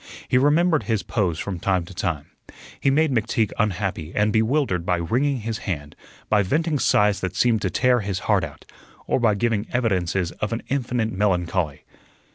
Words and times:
He 0.27 0.39
remembered 0.39 0.81
his 0.89 1.03
pose 1.03 1.37
from 1.37 1.59
time 1.59 1.85
to 1.85 1.93
time. 1.93 2.25
He 2.79 2.89
made 2.89 3.11
McTeague 3.13 3.51
unhappy 3.59 4.11
and 4.15 4.33
bewildered 4.33 4.83
by 4.83 4.97
wringing 4.97 5.41
his 5.41 5.59
hand, 5.69 5.95
by 6.27 6.41
venting 6.41 6.79
sighs 6.79 7.19
that 7.19 7.35
seemed 7.35 7.61
to 7.61 7.69
tear 7.69 7.99
his 7.99 8.17
heart 8.21 8.43
out, 8.43 8.65
or 9.05 9.19
by 9.19 9.35
giving 9.35 9.67
evidences 9.71 10.31
of 10.31 10.53
an 10.53 10.63
infinite 10.69 11.11
melancholy. 11.11 11.83